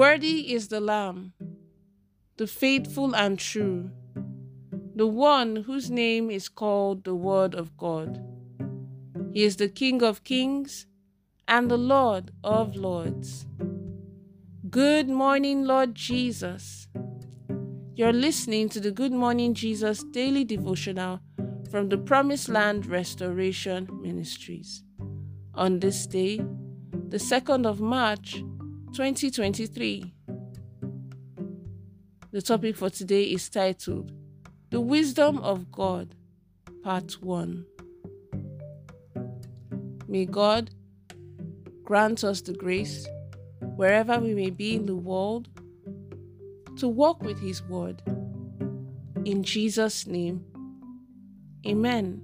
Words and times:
Worthy 0.00 0.54
is 0.54 0.68
the 0.68 0.80
Lamb, 0.80 1.34
the 2.38 2.46
faithful 2.46 3.14
and 3.14 3.38
true, 3.38 3.90
the 4.94 5.06
one 5.06 5.56
whose 5.56 5.90
name 5.90 6.30
is 6.30 6.48
called 6.48 7.04
the 7.04 7.14
Word 7.14 7.54
of 7.54 7.76
God. 7.76 8.18
He 9.34 9.44
is 9.44 9.56
the 9.56 9.68
King 9.68 10.02
of 10.02 10.24
kings 10.24 10.86
and 11.46 11.70
the 11.70 11.76
Lord 11.76 12.30
of 12.42 12.76
lords. 12.76 13.44
Good 14.70 15.10
morning, 15.10 15.66
Lord 15.66 15.94
Jesus. 15.94 16.88
You're 17.94 18.14
listening 18.14 18.70
to 18.70 18.80
the 18.80 18.92
Good 18.92 19.12
Morning 19.12 19.52
Jesus 19.52 20.02
daily 20.02 20.44
devotional 20.44 21.20
from 21.70 21.90
the 21.90 21.98
Promised 21.98 22.48
Land 22.48 22.86
Restoration 22.86 23.86
Ministries. 24.00 24.82
On 25.52 25.78
this 25.78 26.06
day, 26.06 26.38
the 27.10 27.18
2nd 27.18 27.66
of 27.66 27.80
March, 27.80 28.42
2023. 28.92 30.12
The 32.32 32.42
topic 32.42 32.76
for 32.76 32.90
today 32.90 33.22
is 33.22 33.48
titled 33.48 34.10
The 34.70 34.80
Wisdom 34.80 35.38
of 35.38 35.70
God, 35.70 36.16
Part 36.82 37.22
1. 37.22 37.64
May 40.08 40.24
God 40.24 40.70
grant 41.84 42.24
us 42.24 42.40
the 42.40 42.52
grace, 42.52 43.06
wherever 43.76 44.18
we 44.18 44.34
may 44.34 44.50
be 44.50 44.74
in 44.74 44.86
the 44.86 44.96
world, 44.96 45.48
to 46.76 46.88
walk 46.88 47.22
with 47.22 47.38
His 47.40 47.62
Word. 47.62 48.02
In 49.24 49.44
Jesus' 49.44 50.04
name, 50.06 50.44
Amen. 51.64 52.22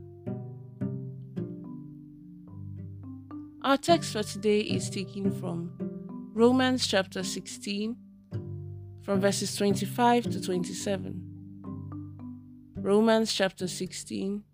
Our 3.62 3.76
text 3.76 4.12
for 4.12 4.24
today 4.24 4.60
is 4.60 4.90
taken 4.90 5.30
from 5.30 5.85
Romans 6.36 6.86
chapter 6.86 7.22
16, 7.22 7.96
from 9.00 9.20
verses 9.22 9.56
25 9.56 10.24
to 10.24 10.38
27. 10.38 11.22
Romans 12.76 13.32
chapter 13.32 13.66
16, 13.66 14.44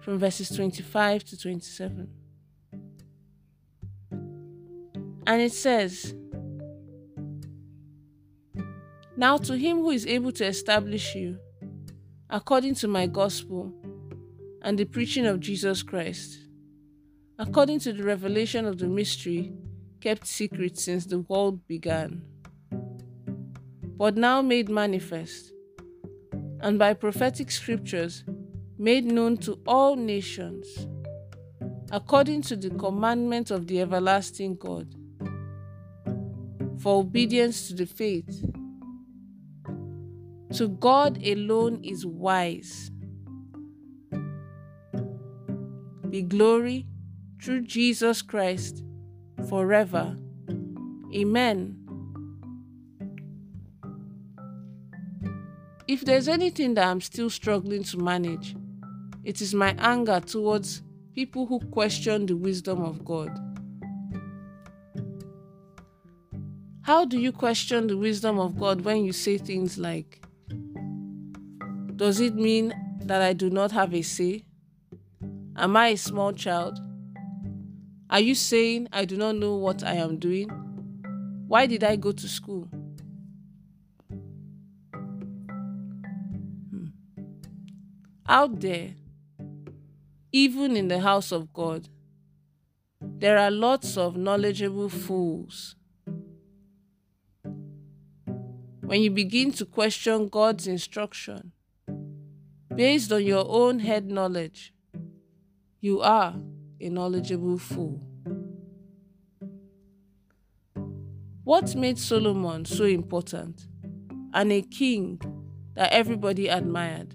from 0.00 0.18
verses 0.18 0.48
25 0.48 1.24
to 1.24 1.36
27. 1.38 2.08
And 5.26 5.42
it 5.42 5.52
says, 5.52 6.14
Now 9.14 9.36
to 9.36 9.58
him 9.58 9.80
who 9.80 9.90
is 9.90 10.06
able 10.06 10.32
to 10.32 10.46
establish 10.46 11.14
you, 11.14 11.38
according 12.30 12.76
to 12.76 12.88
my 12.88 13.06
gospel 13.08 13.74
and 14.62 14.78
the 14.78 14.86
preaching 14.86 15.26
of 15.26 15.40
Jesus 15.40 15.82
Christ, 15.82 16.38
according 17.38 17.80
to 17.80 17.92
the 17.92 18.04
revelation 18.04 18.64
of 18.64 18.78
the 18.78 18.86
mystery 18.88 19.52
kept 20.04 20.26
secret 20.26 20.78
since 20.78 21.06
the 21.06 21.20
world 21.20 21.66
began, 21.66 22.20
but 23.96 24.18
now 24.18 24.42
made 24.42 24.68
manifest, 24.68 25.50
and 26.60 26.78
by 26.78 26.92
prophetic 26.92 27.50
scriptures 27.50 28.22
made 28.76 29.06
known 29.06 29.34
to 29.34 29.58
all 29.66 29.96
nations, 29.96 30.66
according 31.90 32.42
to 32.42 32.54
the 32.54 32.68
commandment 32.68 33.50
of 33.50 33.66
the 33.66 33.80
everlasting 33.80 34.54
God, 34.56 34.94
for 36.82 37.00
obedience 37.00 37.68
to 37.68 37.74
the 37.74 37.86
faith. 37.86 38.44
To 40.52 40.68
God 40.68 41.16
alone 41.24 41.82
is 41.82 42.04
wise. 42.04 42.90
Be 46.10 46.20
glory 46.20 46.86
through 47.40 47.62
Jesus 47.62 48.20
Christ 48.20 48.84
forever. 49.44 50.16
Amen. 51.14 51.76
If 55.86 56.04
there's 56.04 56.28
anything 56.28 56.74
that 56.74 56.86
I'm 56.86 57.00
still 57.00 57.28
struggling 57.28 57.84
to 57.84 57.98
manage, 57.98 58.56
it 59.22 59.40
is 59.40 59.54
my 59.54 59.74
anger 59.78 60.20
towards 60.20 60.82
people 61.14 61.46
who 61.46 61.60
question 61.60 62.26
the 62.26 62.36
wisdom 62.36 62.82
of 62.82 63.04
God. 63.04 63.30
How 66.82 67.04
do 67.04 67.18
you 67.18 67.32
question 67.32 67.86
the 67.86 67.96
wisdom 67.96 68.38
of 68.38 68.58
God 68.58 68.82
when 68.82 69.04
you 69.04 69.12
say 69.12 69.38
things 69.38 69.78
like, 69.78 70.22
Does 71.96 72.20
it 72.20 72.34
mean 72.34 72.74
that 73.00 73.22
I 73.22 73.32
do 73.32 73.48
not 73.48 73.70
have 73.72 73.94
a 73.94 74.02
say? 74.02 74.44
Am 75.56 75.76
I 75.76 75.88
a 75.88 75.96
small 75.96 76.32
child? 76.32 76.78
Are 78.10 78.20
you 78.20 78.34
saying 78.34 78.88
I 78.92 79.04
do 79.04 79.16
not 79.16 79.36
know 79.36 79.56
what 79.56 79.82
I 79.82 79.94
am 79.94 80.18
doing? 80.18 80.50
Why 81.48 81.66
did 81.66 81.82
I 81.82 81.96
go 81.96 82.12
to 82.12 82.28
school? 82.28 82.68
Hmm. 86.70 86.86
Out 88.28 88.60
there, 88.60 88.94
even 90.32 90.76
in 90.76 90.88
the 90.88 91.00
house 91.00 91.32
of 91.32 91.52
God, 91.52 91.88
there 93.00 93.38
are 93.38 93.50
lots 93.50 93.96
of 93.96 94.16
knowledgeable 94.16 94.88
fools. 94.88 95.76
When 98.80 99.00
you 99.00 99.10
begin 99.10 99.50
to 99.52 99.64
question 99.64 100.28
God's 100.28 100.66
instruction 100.66 101.52
based 102.74 103.12
on 103.12 103.24
your 103.24 103.46
own 103.48 103.78
head 103.78 104.10
knowledge, 104.10 104.74
you 105.80 106.00
are 106.00 106.34
a 106.80 106.88
knowledgeable 106.88 107.58
fool. 107.58 108.00
What 111.44 111.74
made 111.74 111.98
Solomon 111.98 112.64
so 112.64 112.84
important 112.84 113.66
and 114.32 114.50
a 114.50 114.62
king 114.62 115.20
that 115.74 115.92
everybody 115.92 116.48
admired? 116.48 117.14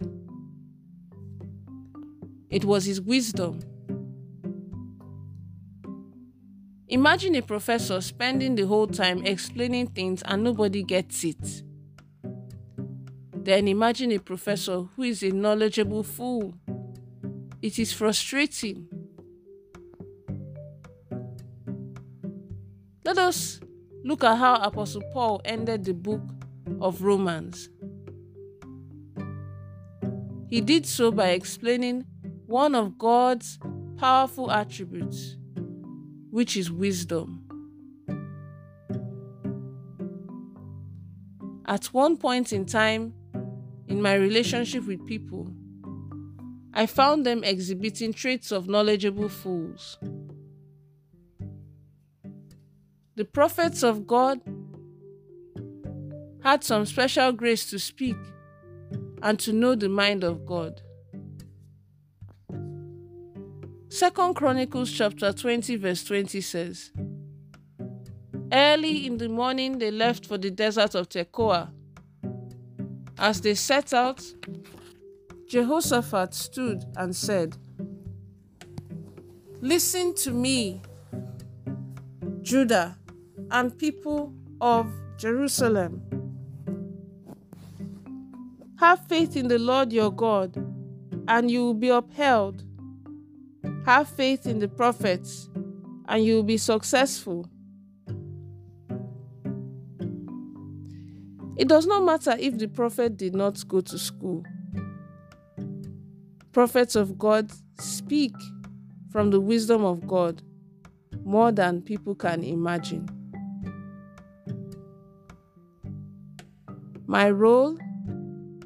It 2.49 2.65
was 2.65 2.85
his 2.85 2.99
wisdom. 2.99 3.59
Imagine 6.87 7.35
a 7.35 7.41
professor 7.41 8.01
spending 8.01 8.55
the 8.55 8.65
whole 8.65 8.87
time 8.87 9.23
explaining 9.23 9.87
things 9.87 10.23
and 10.25 10.43
nobody 10.43 10.81
gets 10.81 11.23
it. 11.23 11.63
Then 13.35 13.67
imagine 13.67 14.11
a 14.11 14.17
professor 14.17 14.81
who 14.95 15.03
is 15.03 15.21
a 15.21 15.29
knowledgeable 15.29 16.03
fool. 16.03 16.55
It 17.61 17.77
is 17.77 17.93
frustrating. 17.93 18.88
Let 23.09 23.17
us 23.17 23.59
look 24.03 24.23
at 24.23 24.37
how 24.37 24.61
Apostle 24.61 25.01
Paul 25.11 25.41
ended 25.43 25.83
the 25.83 25.95
book 25.95 26.21
of 26.79 27.01
Romans. 27.01 27.67
He 30.47 30.61
did 30.61 30.85
so 30.85 31.11
by 31.11 31.29
explaining 31.29 32.05
one 32.45 32.75
of 32.75 32.99
God's 32.99 33.57
powerful 33.97 34.51
attributes, 34.51 35.37
which 36.29 36.55
is 36.55 36.69
wisdom. 36.69 37.47
At 41.65 41.85
one 41.85 42.15
point 42.15 42.53
in 42.53 42.67
time 42.67 43.15
in 43.87 44.03
my 44.03 44.13
relationship 44.13 44.85
with 44.85 45.03
people, 45.07 45.51
I 46.75 46.85
found 46.85 47.25
them 47.25 47.43
exhibiting 47.43 48.13
traits 48.13 48.51
of 48.51 48.67
knowledgeable 48.67 49.29
fools. 49.29 49.97
The 53.19 53.25
prophets 53.25 53.83
of 53.83 54.07
God 54.07 54.39
had 56.41 56.63
some 56.63 56.85
special 56.85 57.33
grace 57.33 57.69
to 57.69 57.77
speak 57.77 58.15
and 59.21 59.37
to 59.41 59.51
know 59.51 59.75
the 59.75 59.89
mind 59.89 60.23
of 60.23 60.45
God. 60.45 60.81
Second 63.89 64.35
Chronicles 64.35 64.89
chapter 64.89 65.33
20 65.33 65.75
verse 65.75 66.05
20 66.05 66.39
says, 66.39 66.93
Early 68.53 69.05
in 69.05 69.17
the 69.17 69.27
morning 69.27 69.79
they 69.79 69.91
left 69.91 70.25
for 70.25 70.37
the 70.37 70.49
desert 70.49 70.95
of 70.95 71.09
Tekoa. 71.09 71.73
As 73.17 73.41
they 73.41 73.55
set 73.55 73.93
out, 73.93 74.23
Jehoshaphat 75.49 76.33
stood 76.33 76.85
and 76.95 77.13
said, 77.13 77.57
Listen 79.59 80.15
to 80.15 80.31
me, 80.31 80.81
Judah 82.41 82.95
and 83.51 83.77
people 83.77 84.33
of 84.61 84.91
Jerusalem. 85.17 86.01
Have 88.77 89.05
faith 89.07 89.35
in 89.35 89.47
the 89.47 89.59
Lord 89.59 89.91
your 89.91 90.11
God, 90.11 90.55
and 91.27 91.51
you 91.51 91.65
will 91.65 91.73
be 91.73 91.89
upheld. 91.89 92.63
Have 93.85 94.07
faith 94.07 94.45
in 94.45 94.59
the 94.59 94.67
prophets, 94.67 95.49
and 96.07 96.23
you 96.23 96.35
will 96.35 96.43
be 96.43 96.57
successful. 96.57 97.45
It 101.57 101.67
does 101.67 101.85
not 101.85 102.05
matter 102.05 102.37
if 102.39 102.57
the 102.57 102.67
prophet 102.69 103.17
did 103.17 103.35
not 103.35 103.67
go 103.67 103.81
to 103.81 103.97
school. 103.99 104.45
Prophets 106.53 106.95
of 106.95 107.17
God 107.17 107.51
speak 107.79 108.33
from 109.11 109.29
the 109.31 109.41
wisdom 109.41 109.83
of 109.83 110.07
God 110.07 110.41
more 111.25 111.51
than 111.51 111.81
people 111.81 112.15
can 112.15 112.43
imagine. 112.43 113.18
My 117.09 117.31
role 117.31 117.75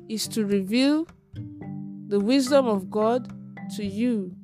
is 0.09 0.27
to 0.27 0.45
reveal 0.45 1.07
the 2.09 2.19
wisdom 2.19 2.67
of 2.67 2.91
God 2.91 3.31
to 3.77 3.85
you 3.85 4.35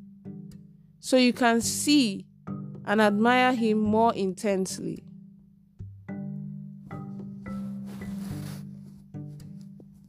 so 1.02 1.18
you 1.18 1.34
can 1.34 1.60
see 1.60 2.26
and 2.86 3.02
admire 3.02 3.54
Him 3.54 3.80
more 3.80 4.16
intensely. 4.16 5.04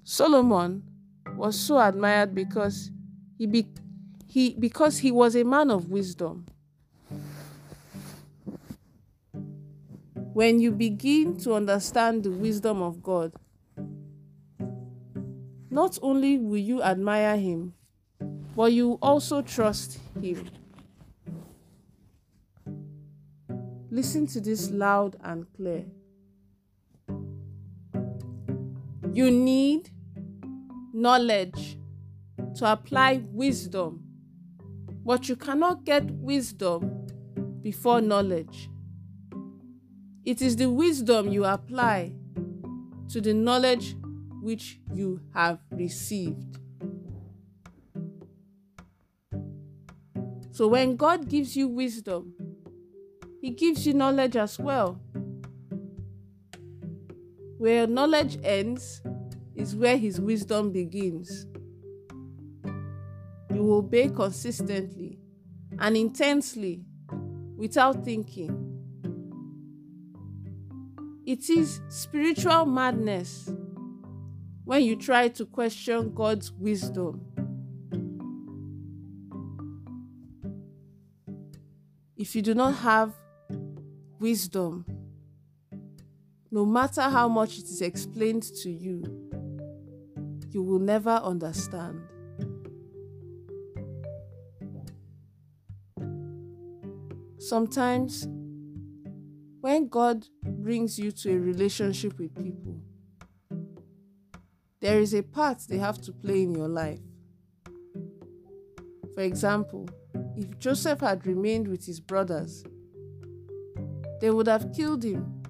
Solomon 0.05 0.85
was 1.35 1.59
so 1.59 1.81
admired 1.81 2.33
because 2.33 2.93
he, 3.39 3.49
be, 3.49 3.67
he, 4.25 4.55
because 4.55 4.99
he 4.99 5.11
was 5.11 5.35
a 5.35 5.43
man 5.43 5.69
of 5.69 5.91
wisdom. 5.91 6.47
When 10.15 10.61
you 10.61 10.71
begin 10.71 11.37
to 11.39 11.55
understand 11.55 12.23
the 12.23 12.31
wisdom 12.31 12.83
of 12.83 13.03
God, 13.03 13.33
not 15.71 15.99
only 16.03 16.39
will 16.39 16.59
you 16.59 16.83
admire 16.83 17.37
Him, 17.37 17.75
but 18.57 18.73
you 18.73 18.99
also 19.01 19.41
trust 19.41 19.99
Him. 20.21 20.51
Listen 23.91 24.27
to 24.29 24.41
this 24.41 24.71
loud 24.71 25.17
and 25.23 25.47
clear. 25.55 25.85
You 29.13 29.31
need 29.31 29.91
knowledge 30.93 31.79
to 32.57 32.73
apply 32.73 33.23
wisdom, 33.33 34.03
but 35.05 35.29
you 35.29 35.37
cannot 35.37 35.85
get 35.85 36.05
wisdom 36.11 37.07
before 37.63 38.01
knowledge. 38.01 38.69
It 40.25 40.43
is 40.43 40.57
the 40.57 40.69
wisdom 40.69 41.29
you 41.31 41.45
apply 41.45 42.13
to 43.09 43.21
the 43.21 43.35
knowledge 43.35 43.97
which 44.41 44.81
you 44.93 45.21
have 45.35 45.61
received. 45.71 46.59
So 50.53 50.69
when 50.69 50.97
God 50.97 51.29
gives 51.29 51.57
you 51.57 51.69
wisdom, 51.69 52.35
He 53.41 53.51
gives 53.51 53.87
you 53.87 53.95
knowledge 53.95 54.37
as 54.37 54.59
well. 54.59 55.01
Where 57.59 57.87
knowledge 57.87 58.39
ends 58.43 59.03
is 59.55 59.75
where 59.77 59.97
His 59.97 60.21
wisdom 60.21 60.73
begins. 60.73 61.47
You 63.53 63.75
obey 63.75 64.09
consistently 64.09 65.19
and 65.79 65.97
intensely 65.97 66.85
without 67.57 68.05
thinking. 68.05 68.67
It 71.25 71.49
is 71.49 71.81
spiritual 71.89 72.67
madness 72.67 73.51
when 74.71 74.85
you 74.85 74.95
try 74.95 75.27
to 75.27 75.45
question 75.45 76.15
God's 76.15 76.53
wisdom. 76.53 77.21
If 82.17 82.37
you 82.37 82.43
do 82.43 82.55
not 82.55 82.77
have 82.77 83.13
wisdom, 84.21 84.87
no 86.53 86.65
matter 86.65 87.03
how 87.03 87.27
much 87.27 87.59
it 87.59 87.65
is 87.65 87.83
explained 87.83 88.45
to 88.63 88.71
you, 88.71 89.03
you 90.51 90.63
will 90.63 90.79
never 90.79 91.17
understand. 91.17 92.03
Sometimes, 97.39 98.29
when 99.63 99.89
God 99.89 100.29
brings 100.45 100.97
you 100.97 101.11
to 101.11 101.35
a 101.35 101.41
relationship 101.41 102.17
with 102.21 102.33
people, 102.37 102.81
there 104.81 105.01
is 105.01 105.15
a 105.15 105.23
part 105.23 105.59
they 105.69 105.79
have 105.79 106.01
to 106.03 106.13
play 106.13 106.43
in 106.43 106.55
your 106.55 106.69
life. 106.69 107.01
For 109.15 109.23
example, 109.23 109.89
if 110.37 110.59
Joseph 110.59 111.01
had 111.01 111.27
remained 111.27 111.69
with 111.69 111.85
his 111.85 112.01
brothers, 112.01 112.65
they 114.21 114.31
would 114.31 114.47
have 114.47 114.73
killed 114.75 115.05
him. 115.05 115.43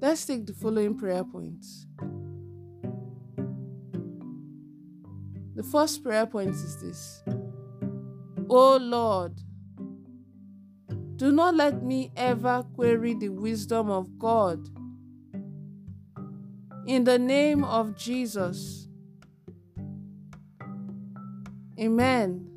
Let's 0.00 0.26
take 0.26 0.46
the 0.46 0.52
following 0.52 0.96
prayer 0.96 1.24
points. 1.24 1.86
The 5.56 5.62
first 5.62 6.02
prayer 6.02 6.26
point 6.26 6.50
is 6.50 6.80
this 6.80 7.22
O 8.50 8.76
Lord, 8.76 9.40
do 11.16 11.30
not 11.30 11.54
let 11.54 11.82
me 11.82 12.10
ever 12.16 12.64
query 12.74 13.14
the 13.14 13.28
wisdom 13.28 13.90
of 13.90 14.18
God. 14.18 14.68
In 16.86 17.04
the 17.04 17.18
name 17.18 17.64
of 17.64 17.96
Jesus. 17.96 18.88
Amen. 21.78 22.50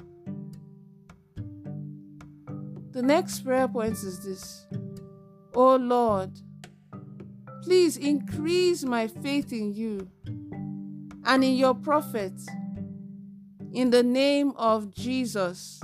The 2.92 3.02
next 3.02 3.42
prayer 3.42 3.68
point 3.68 3.94
is 3.94 4.24
this 4.24 4.66
Oh 5.54 5.76
Lord, 5.76 6.32
please 7.64 7.96
increase 7.98 8.84
my 8.84 9.08
faith 9.08 9.54
in 9.54 9.74
you 9.74 10.10
and 11.26 11.44
in 11.44 11.56
your 11.56 11.76
prophets. 11.76 12.48
In 13.72 13.92
the 13.92 14.02
name 14.02 14.54
of 14.56 14.94
Jesus. 14.94 15.80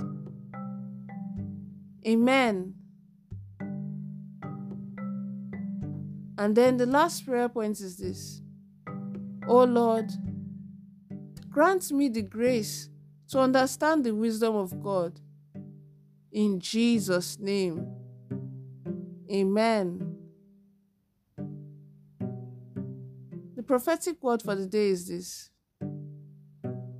Amen. 2.06 2.74
And 6.36 6.56
then 6.56 6.76
the 6.76 6.86
last 6.86 7.24
prayer 7.24 7.48
point 7.48 7.80
is 7.80 7.96
this 7.96 8.42
Oh 9.46 9.64
Lord, 9.64 10.10
grant 11.50 11.90
me 11.92 12.08
the 12.08 12.22
grace 12.22 12.88
to 13.28 13.40
understand 13.40 14.04
the 14.04 14.14
wisdom 14.14 14.54
of 14.54 14.82
God. 14.82 15.20
In 16.32 16.60
Jesus' 16.60 17.38
name. 17.38 17.86
Amen. 19.32 20.16
The 23.56 23.62
prophetic 23.62 24.22
word 24.22 24.42
for 24.42 24.54
the 24.54 24.66
day 24.66 24.88
is 24.88 25.08
this 25.08 25.50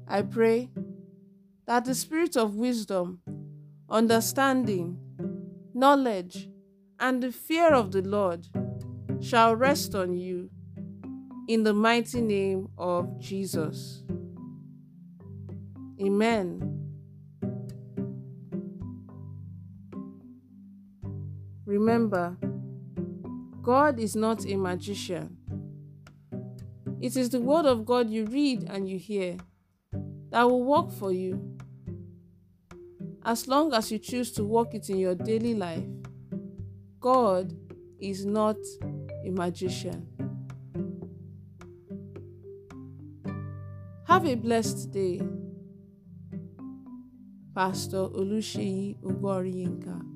I 0.07 0.23
pray 0.23 0.71
that 1.67 1.85
the 1.85 1.95
spirit 1.95 2.37
of 2.37 2.55
wisdom 2.55 3.21
understanding, 3.95 4.99
knowledge, 5.73 6.49
and 6.99 7.23
the 7.23 7.31
fear 7.31 7.73
of 7.73 7.93
the 7.93 8.03
Lord 8.03 8.49
shall 9.21 9.55
rest 9.55 9.95
on 9.95 10.15
you 10.15 10.51
in 11.47 11.63
the 11.63 11.73
mighty 11.73 12.21
name 12.21 12.69
of 12.77 13.21
Jesus. 13.21 14.03
Amen. 16.03 16.91
Remember, 21.65 22.37
God 23.63 24.01
is 24.01 24.17
not 24.17 24.45
a 24.45 24.57
magician. 24.57 25.37
It 27.01 27.17
is 27.17 27.31
the 27.31 27.41
word 27.41 27.65
of 27.65 27.87
God 27.87 28.11
you 28.11 28.27
read 28.27 28.65
and 28.65 28.89
you 28.89 28.99
hear 28.99 29.37
that 30.31 30.43
will 30.43 30.65
work 30.65 30.91
for 30.91 31.13
you 31.13 31.54
as 33.25 33.49
long 33.49 33.73
as 33.73 33.91
you 33.91 33.99
choose 33.99 34.31
to 34.33 34.45
work 34.45 34.75
it 34.75 34.91
in 34.91 34.99
your 34.99 35.15
daily 35.15 35.55
life, 35.55 35.85
God 37.01 37.53
is 37.99 38.27
not 38.27 38.57
a 39.25 39.31
magician. 39.31 40.07
Have 44.07 44.27
a 44.27 44.35
blessed 44.35 44.91
day. 44.93 45.21
Pastor 47.55 48.09
Oluseyi 48.09 48.97
Ogboriinka. 49.03 50.14